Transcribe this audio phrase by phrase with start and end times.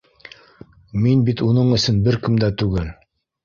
[1.03, 2.93] —Мин бит уның өсөн бер кем түгел